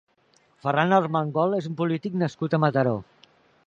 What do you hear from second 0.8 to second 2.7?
Armengol és un polític nascut a